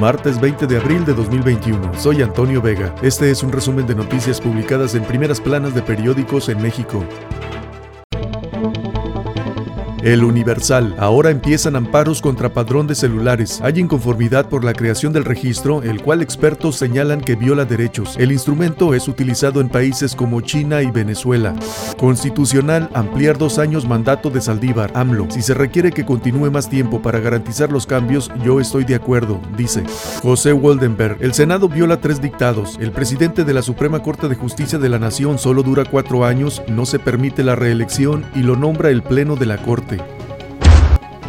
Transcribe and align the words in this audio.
Martes 0.00 0.40
20 0.40 0.66
de 0.66 0.78
abril 0.78 1.04
de 1.04 1.12
2021. 1.12 1.92
Soy 1.98 2.22
Antonio 2.22 2.62
Vega. 2.62 2.94
Este 3.02 3.30
es 3.30 3.42
un 3.42 3.52
resumen 3.52 3.86
de 3.86 3.94
noticias 3.94 4.40
publicadas 4.40 4.94
en 4.94 5.04
primeras 5.04 5.40
planas 5.40 5.74
de 5.74 5.82
periódicos 5.82 6.48
en 6.48 6.62
México. 6.62 7.04
El 10.02 10.24
Universal. 10.24 10.94
Ahora 10.98 11.30
empiezan 11.30 11.76
amparos 11.76 12.22
contra 12.22 12.52
padrón 12.52 12.86
de 12.86 12.94
celulares. 12.94 13.60
Hay 13.62 13.78
inconformidad 13.80 14.48
por 14.48 14.64
la 14.64 14.72
creación 14.72 15.12
del 15.12 15.24
registro, 15.24 15.82
el 15.82 16.02
cual 16.02 16.22
expertos 16.22 16.76
señalan 16.76 17.20
que 17.20 17.36
viola 17.36 17.64
derechos. 17.64 18.16
El 18.18 18.32
instrumento 18.32 18.94
es 18.94 19.08
utilizado 19.08 19.60
en 19.60 19.68
países 19.68 20.14
como 20.14 20.40
China 20.40 20.82
y 20.82 20.90
Venezuela. 20.90 21.54
Constitucional. 21.98 22.88
Ampliar 22.94 23.36
dos 23.36 23.58
años 23.58 23.86
mandato 23.86 24.30
de 24.30 24.40
Saldívar. 24.40 24.90
AMLO. 24.94 25.30
Si 25.30 25.42
se 25.42 25.54
requiere 25.54 25.92
que 25.92 26.06
continúe 26.06 26.50
más 26.50 26.70
tiempo 26.70 27.02
para 27.02 27.20
garantizar 27.20 27.70
los 27.70 27.86
cambios, 27.86 28.30
yo 28.44 28.60
estoy 28.60 28.84
de 28.84 28.94
acuerdo, 28.94 29.40
dice. 29.56 29.84
José 30.22 30.52
Waldenberg. 30.52 31.18
El 31.20 31.34
Senado 31.34 31.68
viola 31.68 32.00
tres 32.00 32.20
dictados. 32.20 32.78
El 32.80 32.92
presidente 32.92 33.44
de 33.44 33.54
la 33.54 33.62
Suprema 33.62 34.02
Corte 34.02 34.28
de 34.28 34.34
Justicia 34.34 34.78
de 34.78 34.88
la 34.88 34.98
Nación 34.98 35.38
solo 35.38 35.62
dura 35.62 35.84
cuatro 35.84 36.24
años, 36.24 36.62
no 36.68 36.86
se 36.86 36.98
permite 36.98 37.44
la 37.44 37.54
reelección 37.54 38.24
y 38.34 38.42
lo 38.42 38.56
nombra 38.56 38.90
el 38.90 39.02
Pleno 39.02 39.36
de 39.36 39.46
la 39.46 39.58
Corte. 39.58 39.99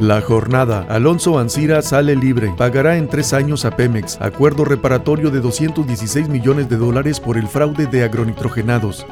La 0.00 0.20
jornada. 0.20 0.84
Alonso 0.90 1.38
Ancira 1.38 1.80
sale 1.80 2.16
libre. 2.16 2.52
Pagará 2.54 2.98
en 2.98 3.08
tres 3.08 3.32
años 3.32 3.64
a 3.64 3.76
Pemex. 3.76 4.20
Acuerdo 4.20 4.66
reparatorio 4.66 5.30
de 5.30 5.40
216 5.40 6.28
millones 6.28 6.68
de 6.68 6.76
dólares 6.76 7.18
por 7.18 7.38
el 7.38 7.48
fraude 7.48 7.86
de 7.86 8.04
agronitrogenados. 8.04 9.06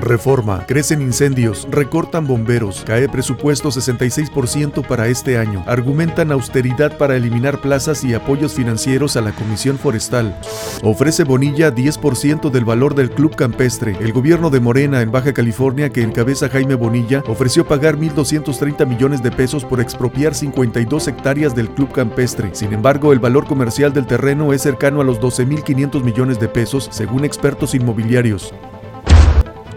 Reforma. 0.00 0.64
Crecen 0.66 1.02
incendios, 1.02 1.68
recortan 1.70 2.26
bomberos, 2.26 2.82
cae 2.86 3.08
presupuesto 3.08 3.68
66% 3.68 4.86
para 4.86 5.08
este 5.08 5.38
año. 5.38 5.62
Argumentan 5.66 6.32
austeridad 6.32 6.96
para 6.96 7.16
eliminar 7.16 7.60
plazas 7.60 8.04
y 8.04 8.14
apoyos 8.14 8.54
financieros 8.54 9.16
a 9.16 9.20
la 9.20 9.32
Comisión 9.32 9.78
Forestal. 9.78 10.38
Ofrece 10.82 11.24
Bonilla 11.24 11.74
10% 11.74 12.50
del 12.50 12.64
valor 12.64 12.94
del 12.94 13.10
Club 13.10 13.36
Campestre. 13.36 13.96
El 14.00 14.12
gobierno 14.12 14.50
de 14.50 14.60
Morena 14.60 15.02
en 15.02 15.10
Baja 15.10 15.32
California, 15.32 15.90
que 15.90 16.02
encabeza 16.02 16.48
Jaime 16.48 16.74
Bonilla, 16.74 17.22
ofreció 17.26 17.66
pagar 17.66 17.96
1.230 17.96 18.86
millones 18.86 19.22
de 19.22 19.30
pesos 19.30 19.64
por 19.64 19.80
expropiar 19.80 20.34
52 20.34 21.08
hectáreas 21.08 21.54
del 21.54 21.70
Club 21.70 21.92
Campestre. 21.92 22.50
Sin 22.52 22.72
embargo, 22.72 23.12
el 23.12 23.18
valor 23.18 23.46
comercial 23.46 23.92
del 23.92 24.06
terreno 24.06 24.52
es 24.52 24.62
cercano 24.62 25.00
a 25.00 25.04
los 25.04 25.20
12.500 25.20 26.02
millones 26.02 26.40
de 26.40 26.48
pesos, 26.48 26.88
según 26.90 27.24
expertos 27.24 27.74
inmobiliarios. 27.74 28.52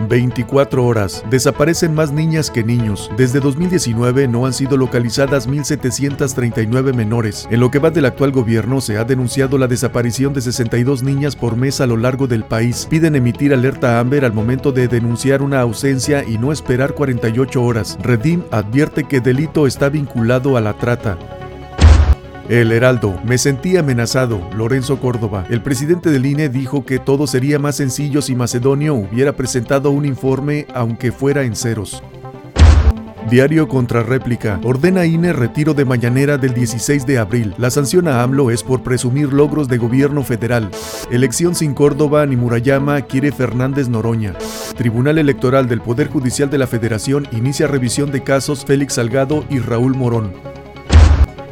24 0.07 0.85
horas. 0.85 1.23
Desaparecen 1.29 1.93
más 1.93 2.11
niñas 2.11 2.49
que 2.49 2.63
niños. 2.63 3.09
Desde 3.17 3.39
2019 3.39 4.27
no 4.27 4.45
han 4.45 4.53
sido 4.53 4.77
localizadas 4.77 5.47
1.739 5.47 6.93
menores. 6.93 7.47
En 7.51 7.59
lo 7.59 7.71
que 7.71 7.79
va 7.79 7.91
del 7.91 8.05
actual 8.05 8.31
gobierno 8.31 8.81
se 8.81 8.97
ha 8.97 9.03
denunciado 9.03 9.57
la 9.57 9.67
desaparición 9.67 10.33
de 10.33 10.41
62 10.41 11.03
niñas 11.03 11.35
por 11.35 11.55
mes 11.55 11.81
a 11.81 11.87
lo 11.87 11.97
largo 11.97 12.27
del 12.27 12.43
país. 12.43 12.87
Piden 12.89 13.15
emitir 13.15 13.53
alerta 13.53 13.99
Amber 13.99 14.25
al 14.25 14.33
momento 14.33 14.71
de 14.71 14.87
denunciar 14.87 15.41
una 15.41 15.61
ausencia 15.61 16.23
y 16.23 16.37
no 16.37 16.51
esperar 16.51 16.93
48 16.93 17.63
horas. 17.63 17.97
Redim 18.01 18.43
advierte 18.51 19.03
que 19.03 19.21
delito 19.21 19.67
está 19.67 19.89
vinculado 19.89 20.57
a 20.57 20.61
la 20.61 20.73
trata. 20.73 21.17
El 22.49 22.73
Heraldo, 22.73 23.17
me 23.23 23.37
sentí 23.37 23.77
amenazado, 23.77 24.49
Lorenzo 24.53 24.99
Córdoba. 24.99 25.45
El 25.49 25.61
presidente 25.61 26.11
del 26.11 26.25
INE 26.25 26.49
dijo 26.49 26.85
que 26.85 26.99
todo 26.99 27.25
sería 27.25 27.57
más 27.57 27.77
sencillo 27.77 28.21
si 28.21 28.35
Macedonio 28.35 28.95
hubiera 28.95 29.31
presentado 29.31 29.91
un 29.91 30.05
informe 30.05 30.67
aunque 30.73 31.13
fuera 31.13 31.43
en 31.43 31.55
ceros. 31.55 32.03
Diario 33.29 33.69
contra 33.69 34.03
réplica. 34.03 34.59
Ordena 34.65 35.05
INE 35.05 35.31
retiro 35.31 35.73
de 35.73 35.85
mañanera 35.85 36.37
del 36.37 36.53
16 36.53 37.05
de 37.05 37.17
abril. 37.17 37.55
La 37.57 37.71
sanción 37.71 38.09
a 38.09 38.21
AMLO 38.21 38.51
es 38.51 38.61
por 38.61 38.83
presumir 38.83 39.31
logros 39.31 39.69
de 39.69 39.77
gobierno 39.77 40.23
federal. 40.23 40.69
Elección 41.09 41.55
sin 41.55 41.73
Córdoba 41.73 42.25
ni 42.25 42.35
Murayama 42.35 43.01
quiere 43.03 43.31
Fernández 43.31 43.87
Noroña. 43.87 44.33
Tribunal 44.75 45.17
Electoral 45.17 45.69
del 45.69 45.79
Poder 45.79 46.09
Judicial 46.09 46.49
de 46.49 46.57
la 46.57 46.67
Federación 46.67 47.25
inicia 47.31 47.67
revisión 47.67 48.11
de 48.11 48.21
casos 48.21 48.65
Félix 48.65 48.95
Salgado 48.95 49.45
y 49.49 49.59
Raúl 49.59 49.95
Morón. 49.95 50.52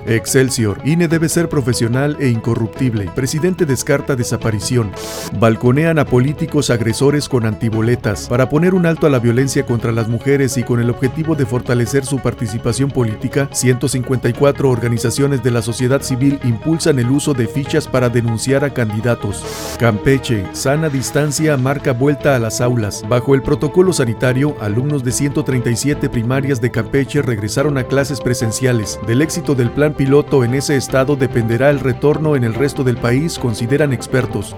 Excelsior. 0.06 0.80
INE 0.86 1.08
debe 1.08 1.30
ser 1.30 1.50
profesional 1.50 2.18
e 2.20 2.28
incorruptible. 2.30 3.10
Presidente 3.16 3.66
descarta 3.66 4.16
desaparición. 4.16 4.92
Balconean 5.40 6.00
a 6.00 6.06
políticos 6.06 6.70
agresores 6.70 7.30
con 7.30 7.46
antiboletas. 7.46 8.28
Para 8.28 8.50
poner 8.50 8.74
un 8.74 8.86
alto 8.86 9.08
a 9.08 9.10
la 9.10 9.20
violencia 9.20 9.66
contra 9.66 9.92
las 9.92 10.08
mujeres 10.08 10.58
y 10.58 10.64
con 10.64 10.80
el 10.80 10.90
objetivo 10.90 11.36
de 11.36 11.46
fortalecer 11.46 12.06
su 12.06 12.20
participación 12.20 12.90
política, 12.90 13.50
154 13.52 14.70
organizaciones 14.70 15.44
de 15.44 15.52
la 15.52 15.62
sociedad 15.62 16.02
civil 16.02 16.40
impulsan 16.44 17.00
el 17.00 17.10
uso 17.10 17.34
de 17.34 17.48
fichas 17.48 17.88
para 17.88 18.10
denunciar 18.10 18.64
a 18.64 18.74
candidatos. 18.74 19.44
Campeche. 19.80 20.46
Sana 20.54 20.90
distancia 20.90 21.58
marca 21.58 21.94
vuelta 21.94 22.36
a 22.36 22.40
las 22.40 22.62
aulas. 22.62 23.04
Bajo 23.08 23.36
el 23.36 23.42
protocolo 23.42 23.94
sanitario, 23.94 24.56
alumnos 24.62 25.04
de 25.04 25.12
137 25.12 26.10
primarias 26.10 26.62
de 26.62 26.72
Campeche 26.72 27.22
regresaron 27.22 27.78
a 27.78 27.84
clases 27.84 28.20
presenciales. 28.22 29.00
Del 29.08 29.22
éxito 29.22 29.56
del 29.56 29.72
plan 29.72 29.91
piloto 29.94 30.44
en 30.44 30.54
ese 30.54 30.76
estado 30.76 31.16
dependerá 31.16 31.70
el 31.70 31.80
retorno 31.80 32.36
en 32.36 32.44
el 32.44 32.54
resto 32.54 32.84
del 32.84 32.98
país, 32.98 33.38
consideran 33.40 33.94
expertos. 33.94 34.56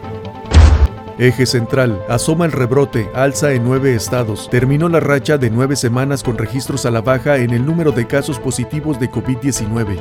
Eje 1.17 1.45
central. 1.45 2.03
Asoma 2.09 2.45
el 2.45 2.51
rebrote, 2.51 3.09
alza 3.13 3.53
en 3.53 3.63
nueve 3.63 3.95
estados. 3.95 4.49
Terminó 4.49 4.89
la 4.89 4.99
racha 4.99 5.37
de 5.37 5.49
nueve 5.49 5.75
semanas 5.75 6.23
con 6.23 6.37
registros 6.37 6.85
a 6.85 6.91
la 6.91 7.01
baja 7.01 7.37
en 7.37 7.51
el 7.51 7.65
número 7.65 7.91
de 7.91 8.07
casos 8.07 8.39
positivos 8.39 8.99
de 8.99 9.11
COVID-19. 9.11 9.99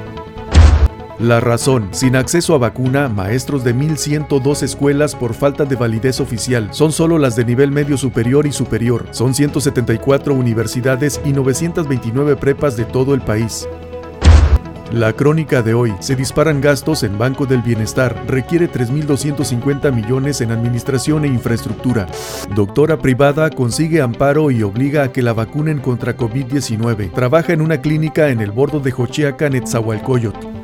La 1.19 1.39
razón. 1.39 1.89
Sin 1.93 2.17
acceso 2.17 2.55
a 2.55 2.59
vacuna, 2.59 3.09
maestros 3.09 3.63
de 3.63 3.75
1.102 3.75 4.63
escuelas 4.63 5.15
por 5.15 5.35
falta 5.35 5.65
de 5.65 5.77
validez 5.77 6.19
oficial. 6.19 6.69
Son 6.73 6.91
solo 6.91 7.19
las 7.19 7.37
de 7.37 7.45
nivel 7.45 7.71
medio 7.71 7.97
superior 7.97 8.47
y 8.47 8.53
superior. 8.53 9.07
Son 9.13 9.35
174 9.35 10.35
universidades 10.35 11.21
y 11.25 11.33
929 11.33 12.37
prepas 12.37 12.77
de 12.77 12.87
todo 12.87 13.15
el 13.15 13.21
país. 13.21 13.69
La 14.93 15.15
crónica 15.15 15.63
de 15.63 15.73
hoy. 15.73 15.95
Se 16.01 16.17
disparan 16.17 16.61
gastos 16.61 17.03
en 17.03 17.17
Banco 17.17 17.47
del 17.47 17.63
Bienestar. 17.63 18.25
Requiere 18.27 18.71
3.250 18.71 19.91
millones 19.91 20.43
en 20.43 20.51
administración 20.51 21.25
e 21.25 21.29
infraestructura. 21.29 22.07
Doctora 22.55 22.99
privada 22.99 23.49
consigue 23.49 24.03
amparo 24.03 24.51
y 24.51 24.63
obliga 24.63 25.05
a 25.05 25.13
que 25.13 25.23
la 25.23 25.33
vacunen 25.33 25.79
contra 25.79 26.15
COVID-19. 26.15 27.11
Trabaja 27.11 27.55
en 27.55 27.63
una 27.63 27.81
clínica 27.81 28.29
en 28.29 28.43
el 28.43 28.51
bordo 28.51 28.81
de 28.81 28.91
Jochiaca, 28.91 29.49
Netzahualcoyot. 29.49 30.62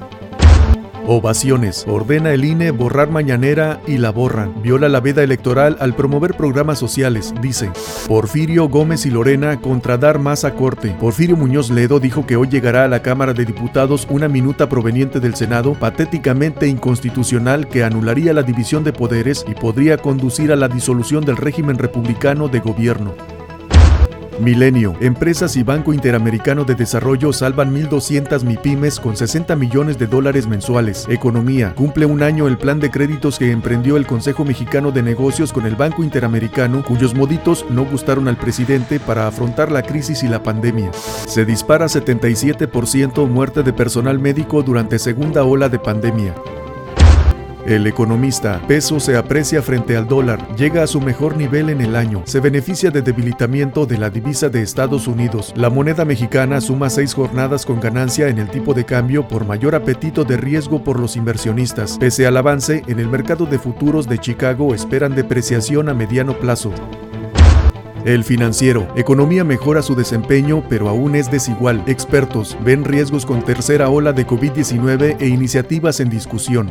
Ovaciones. 1.11 1.87
Ordena 1.89 2.35
el 2.35 2.45
INE 2.45 2.71
borrar 2.71 3.11
mañanera 3.11 3.81
y 3.87 3.97
la 3.97 4.11
borran. 4.11 4.61
Viola 4.63 4.91
la 4.91 5.01
veda 5.01 5.23
electoral 5.23 5.79
al 5.81 5.95
promover 5.95 6.35
programas 6.35 6.79
sociales, 6.79 7.33
dice. 7.41 7.71
Porfirio 8.07 8.69
Gómez 8.69 9.07
y 9.07 9.11
Lorena 9.11 9.59
contra 9.59 9.97
dar 9.97 10.19
más 10.19 10.45
a 10.45 10.55
corte. 10.55 10.95
Porfirio 11.01 11.35
Muñoz 11.35 11.71
Ledo 11.71 11.99
dijo 11.99 12.27
que 12.27 12.37
hoy 12.37 12.49
llegará 12.49 12.85
a 12.85 12.89
la 12.89 13.01
Cámara 13.01 13.33
de 13.33 13.47
Diputados 13.47 14.07
una 14.11 14.29
minuta 14.29 14.69
proveniente 14.69 15.19
del 15.19 15.35
Senado 15.35 15.73
patéticamente 15.73 16.69
inconstitucional 16.69 17.69
que 17.69 17.85
anularía 17.85 18.35
la 18.35 18.43
división 18.43 18.85
de 18.85 18.93
poderes 18.93 19.47
y 19.49 19.55
podría 19.55 19.97
conducir 19.97 20.53
a 20.53 20.57
la 20.57 20.69
disolución 20.69 21.25
del 21.25 21.39
régimen 21.39 21.79
republicano 21.79 22.49
de 22.49 22.61
gobierno. 22.61 23.38
Milenio. 24.41 24.95
Empresas 25.01 25.57
y 25.57 25.63
Banco 25.63 25.93
Interamericano 25.93 26.65
de 26.65 26.75
Desarrollo 26.75 27.33
salvan 27.33 27.75
1.200 27.75 28.45
MIPIMES 28.45 29.01
con 29.01 29.17
60 29.17 29.57
millones 29.57 29.99
de 29.99 30.07
dólares 30.07 30.47
mensuales. 30.47 31.07
Economía. 31.09 31.75
Cumple 31.75 32.07
un 32.07 32.23
año 32.23 32.47
el 32.47 32.59
plan 32.59 32.81
de 32.81 32.91
créditos 32.91 33.39
que 33.39 33.51
emprendió 33.51 33.97
el 33.97 34.07
Consejo 34.07 34.45
Mexicano 34.45 34.93
de 34.93 35.03
Negocios 35.03 35.53
con 35.53 35.67
el 35.67 35.77
Banco 35.77 36.03
Interamericano, 36.03 36.85
cuyos 36.85 37.15
moditos 37.15 37.65
no 37.71 37.85
gustaron 37.85 38.29
al 38.29 38.37
presidente 38.37 39.01
para 39.01 39.27
afrontar 39.27 39.73
la 39.73 39.83
crisis 39.83 40.23
y 40.23 40.29
la 40.29 40.43
pandemia. 40.43 40.91
Se 40.93 41.45
dispara 41.45 41.87
77% 41.87 43.27
muerte 43.29 43.63
de 43.63 43.73
personal 43.73 44.19
médico 44.19 44.63
durante 44.63 44.99
segunda 44.99 45.45
ola 45.45 45.69
de 45.69 45.79
pandemia. 45.79 46.35
El 47.69 47.87
economista, 47.87 48.63
peso 48.67 48.99
se 48.99 49.19
aprecia 49.19 49.61
frente 49.61 49.95
al 49.95 50.09
dólar, 50.09 50.57
llega 50.57 50.83
a 50.83 50.87
su 50.87 51.03
mejor 51.03 51.37
nivel 51.37 51.69
en 51.69 51.83
el 51.83 51.97
año, 51.97 52.23
se 52.25 52.41
beneficia 52.41 52.91
de 52.91 53.03
debilitamiento 53.03 53.85
de 53.85 53.99
la 53.99 54.09
divisa 54.09 54.49
de 54.49 54.63
Estados 54.63 55.07
Unidos. 55.07 55.53
La 55.55 55.69
moneda 55.69 56.07
mexicana 56.07 56.63
suma 56.63 56.89
seis 56.89 57.13
jornadas 57.13 57.67
con 57.67 57.79
ganancia 57.79 58.29
en 58.29 58.39
el 58.39 58.49
tipo 58.49 58.73
de 58.73 58.87
cambio 58.87 59.29
por 59.29 59.45
mayor 59.45 59.75
apetito 59.75 60.25
de 60.25 60.39
riesgo 60.39 60.83
por 60.83 60.99
los 60.99 61.15
inversionistas. 61.15 61.99
Pese 61.99 62.27
al 62.27 62.39
avance, 62.39 62.85
en 62.87 63.01
el 63.01 63.09
mercado 63.09 63.45
de 63.45 63.59
futuros 63.59 64.09
de 64.09 64.17
Chicago 64.17 64.75
esperan 64.75 65.15
depreciación 65.15 65.91
a 65.91 65.95
mediano 65.95 66.39
plazo. 66.39 66.73
El 68.07 68.25
financiero. 68.25 68.89
Economía 68.97 69.45
mejora 69.45 69.83
su 69.83 69.95
desempeño, 69.95 70.65
pero 70.71 70.89
aún 70.89 71.15
es 71.15 71.31
desigual. 71.31 71.83
Expertos 71.87 72.57
ven 72.65 72.87
riesgos 72.87 73.27
con 73.27 73.43
tercera 73.43 73.91
ola 73.91 74.15
de 74.15 74.27
COVID-19 74.27 75.17
e 75.21 75.29
iniciativas 75.29 76.01
en 76.01 76.09
discusión. 76.09 76.71